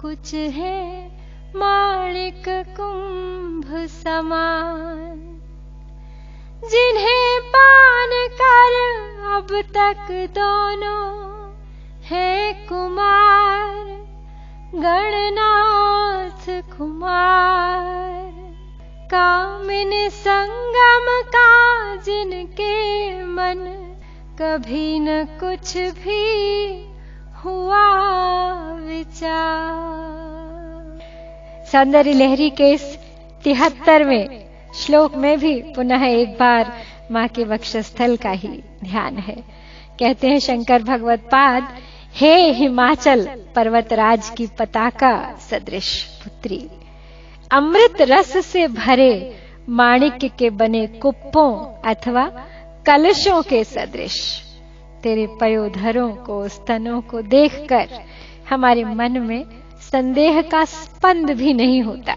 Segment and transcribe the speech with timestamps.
[0.00, 1.08] कुछ है
[1.56, 5.20] माणिक कुंभ समान।
[6.64, 8.74] जिन्हें पान कर
[9.34, 11.34] अब तक दोनों
[12.02, 13.84] है कुमार।
[14.74, 18.32] गणनाथ कुमार।
[19.14, 23.83] कामिन संगम का जिनके मन
[24.40, 26.22] कभी न कुछ भी
[27.44, 27.82] हुआ
[28.78, 29.82] विचार।
[31.72, 32.82] सौंदर्य लहरी के इस
[33.44, 34.26] तिहत्तरवें
[34.74, 36.72] श्लोक में भी पुनः एक बार
[37.12, 38.48] माँ के वक्षस्थल का ही
[38.84, 39.36] ध्यान है।
[39.98, 41.68] कहते हैं शंकर भगवत पाद,
[42.14, 43.24] हे हिमाचल
[43.56, 46.58] पर्वतराज की पताका सदृश पुत्री,
[47.50, 49.14] अमृत रस से भरे
[49.68, 51.50] माणिक्य के बने कुप्पों
[51.90, 52.24] अथवा
[52.86, 54.42] कलशों के सदृश।
[55.02, 57.88] तेरे पयोधरों को, स्तनों को देखकर
[58.50, 59.44] हमारे मन में
[59.80, 62.16] संदेह का स्पंद भी नहीं होता।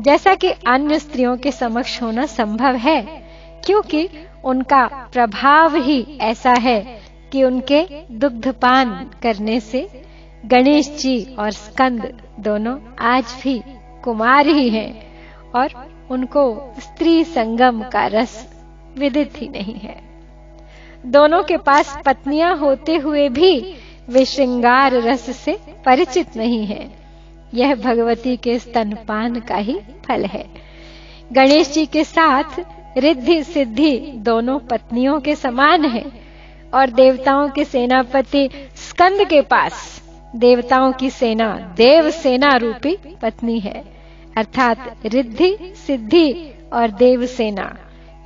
[0.00, 3.02] जैसा कि अन्य स्त्रियों के समक्ष होना संभव है,
[3.66, 4.08] क्योंकि
[4.44, 7.00] उनका प्रभाव ही ऐसा है
[7.32, 9.88] कि उनके दुग्धपान करने से
[10.46, 13.62] गणेश जी और स्कंद दोनों आज भी
[14.04, 14.90] कुमार ही हैं
[15.52, 15.68] और
[16.10, 18.55] उनको स्त्री संगम का रस
[18.98, 19.96] विदित ही नहीं है।
[21.06, 23.74] दोनों के पास पत्नियाँ होते हुए भी
[24.08, 26.88] वे श्रृंगार रस से परिचित नहीं है।
[27.54, 30.44] यह भगवती के स्तनपान का ही फल है।
[31.32, 32.60] गणेश जी के साथ
[32.98, 36.04] रिद्धि सिद्धि दोनों पत्नियों के समान है
[36.74, 40.02] और देवताओं के सेनापति स्कंद के पास
[40.36, 43.84] देवताओं की सेना देव सेना रूपी पत्नी है।
[44.36, 46.30] अर्थात रिद्धि सिद्धि
[46.72, 47.74] और देव सेना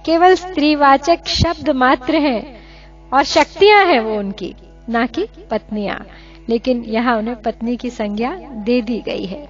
[0.07, 2.61] केवल स्त्रीवाचक शब्द मात्र हैं
[3.13, 4.55] और शक्तियाँ हैं वो उनकी,
[4.89, 6.07] ना कि पत्नियाँ।
[6.49, 9.49] लेकिन यहाँ उन्हें पत्नी की संज्ञा दे दी गई है।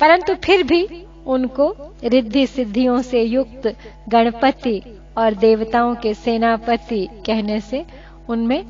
[0.00, 0.88] परंतु फिर भी
[1.26, 3.76] उनको रिद्धि सिद्धियों से युक्त
[4.08, 4.82] गणपति
[5.18, 7.84] और देवताओं के सेनापति कहने से
[8.28, 8.64] उनमें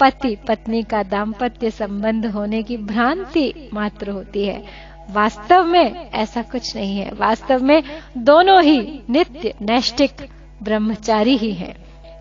[0.00, 4.64] पति पत्नी का दाम्पत्य संबंध होने की भ्रांति मात्र होती है।
[5.10, 7.82] वास्तव में ऐसा कुछ नहीं है। वास्तव में
[8.18, 10.10] दोनों ही नित्य नैष्टिक
[10.64, 11.74] ब्रह्मचारी ही है।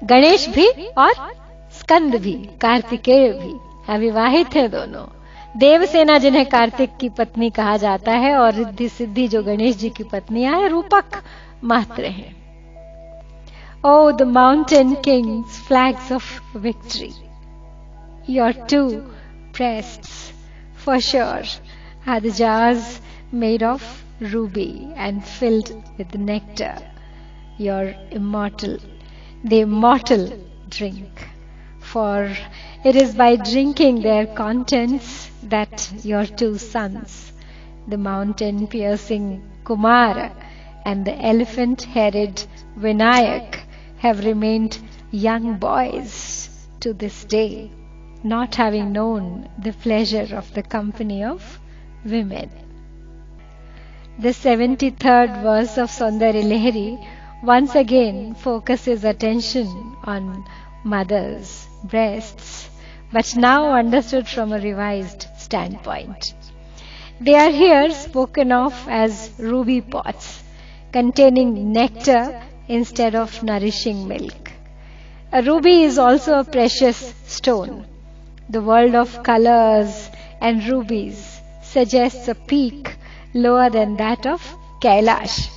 [0.04, 0.68] गणेश भी
[0.98, 1.14] और
[1.80, 3.54] स्कंद भी, कार्तिकेय भी
[3.94, 5.06] अविवाहित है दोनों।
[5.58, 10.03] देवसेना जिन्हें कार्तिक की पत्नी कहा जाता है और रिद्धि सिद्धि जो गणेश जी की
[10.03, 11.22] पत्नी है, रूपक
[11.64, 12.44] मात्र है।
[13.86, 17.12] O the mountain kings flags of victory
[18.30, 18.88] your two
[19.56, 20.02] breast
[20.86, 21.44] for sure
[22.08, 22.84] are the
[23.34, 26.93] made of ruby and filled with nectar
[27.63, 28.78] Your immortal,
[29.41, 30.24] the immortal
[30.69, 31.29] drink.
[31.79, 32.35] For
[32.84, 37.31] it is by drinking their contents that your two sons,
[37.88, 40.31] the mountain piercing Kumara
[40.84, 42.44] and the elephant headed
[42.78, 43.59] Vinayak,
[44.00, 44.78] have remained
[45.12, 46.50] young boys
[46.81, 47.72] to this day,
[48.23, 51.59] not having known the pleasure of the company of
[52.03, 52.49] women.
[54.20, 56.88] The 73rd verse of Saundari Lehri
[57.43, 59.67] once again focuses attention
[60.05, 60.45] on
[60.85, 62.69] mothers' breasts,
[63.11, 66.34] but now understood from a revised standpoint.
[67.19, 70.41] They are here spoken of as ruby pots
[70.93, 74.51] containing nectar instead of nourishing milk.
[75.34, 77.85] A ruby is also a precious stone.
[78.49, 80.09] The world of colors
[80.40, 82.95] and rubies suggests a peak
[83.34, 84.41] lower than that of
[84.79, 85.49] Kailash,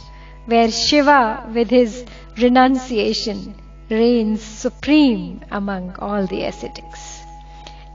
[0.47, 2.05] where Shiva, with his
[2.39, 3.55] renunciation,
[3.91, 7.21] reigns supreme among all the ascetics.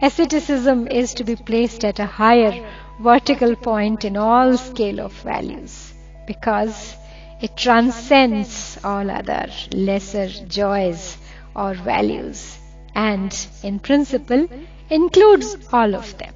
[0.01, 2.65] Asceticism is to be placed at a higher
[2.99, 5.93] vertical point in all scale of values
[6.27, 6.95] because
[7.41, 11.17] it transcends all other lesser joys
[11.55, 12.57] or values
[12.95, 14.47] and in principle
[14.89, 16.33] includes all of them.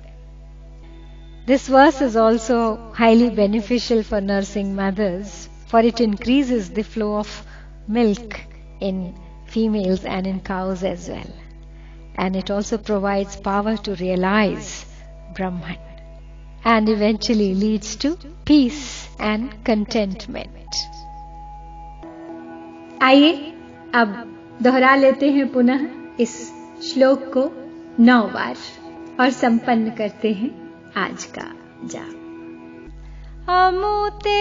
[1.45, 5.44] This verse is also highly beneficial for nursing mothers
[5.74, 7.46] for it increases the flow of
[7.88, 8.40] milk
[8.80, 9.14] in
[9.46, 11.32] females and in cows as well.
[12.16, 14.84] And it also provides power to realize
[15.34, 15.78] Brahman
[16.64, 20.56] and eventually leads to peace and contentment.
[23.02, 23.32] आइए
[23.94, 24.14] अब
[24.62, 25.86] दोहरा लेते हैं पुनः
[26.20, 26.32] इस
[26.88, 27.44] श्लोक को
[28.04, 28.56] नौ बार
[29.20, 30.50] और संपन्न करते हैं
[30.96, 31.46] आज का
[31.94, 34.38] जाप अमुते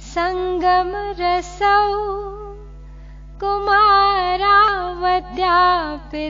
[0.00, 2.06] सङ्गमरसौ।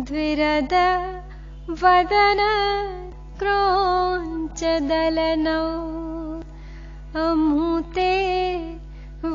[0.08, 0.74] द्विरद
[1.82, 2.42] वदन
[3.42, 4.74] क्रोञ्चदलनौ
[7.26, 8.10] अमूते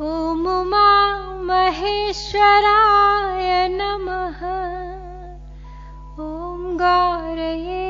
[0.02, 0.87] ॐ उमा
[1.49, 4.40] महेश्वराय नमः।
[6.25, 7.85] ॐ गौरये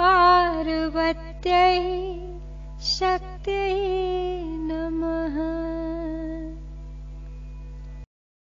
[0.00, 1.78] पार्वत्यै
[2.82, 3.78] शक्त्यै
[4.70, 5.38] नमः